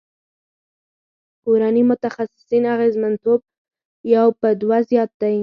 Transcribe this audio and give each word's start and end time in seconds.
کورني 1.43 1.81
متخصصین 1.91 2.63
اغیزمنتوب 2.75 3.39
یو 4.15 4.25
په 4.39 4.47
دوه 4.61 4.77
زیات 4.89 5.11
دی. 5.21 5.35